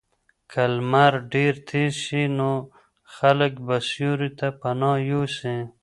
[0.51, 2.51] که لمر ډېر تېز شي نو
[3.15, 5.55] خلک به سیوري ته پناه یوسي.